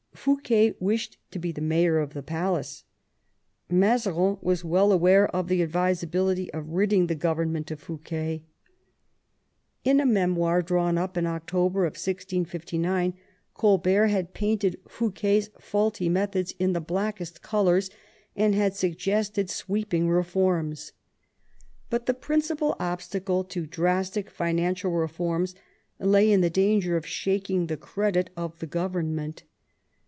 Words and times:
Fouquet 0.13 0.75
wished 0.79 1.17
to 1.31 1.39
be 1.39 1.51
the 1.51 1.61
mayor 1.61 1.97
of 1.97 2.13
the 2.13 2.21
palace. 2.21 2.83
Mazarin 3.71 4.37
was 4.39 4.63
well 4.63 4.91
aware 4.91 5.27
of 5.35 5.47
the 5.47 5.63
advisability 5.63 6.53
of 6.53 6.69
ridding 6.69 7.07
the 7.07 7.15
government 7.15 7.71
of 7.71 7.79
Fouquet. 7.79 8.43
In 9.83 9.99
a 9.99 10.05
memoir 10.05 10.61
drawn 10.61 10.95
up 10.95 11.17
in 11.17 11.25
October 11.25 11.81
1659 11.85 13.15
Colbert 13.55 14.09
had 14.09 14.35
painted 14.35 14.79
Fouquet's 14.87 15.49
faulty 15.59 16.07
methods 16.07 16.53
in 16.59 16.73
the 16.73 16.81
blackest 16.81 17.41
colours, 17.41 17.89
and 18.35 18.53
had 18.53 18.75
suggested 18.75 19.49
sweeping 19.49 20.07
reforms. 20.07 20.91
But 21.89 22.05
the 22.05 22.13
principal 22.13 22.75
obstacle 22.79 23.43
to 23.45 23.65
drastic 23.65 24.29
financial 24.29 24.91
reforms 24.91 25.55
lay 25.99 26.31
in 26.31 26.41
the 26.41 26.51
danger 26.51 26.95
of 26.95 27.07
shaking 27.07 27.65
the 27.65 27.77
credit 27.77 28.29
of 28.37 28.59
the 28.59 28.67
government. 28.67 29.45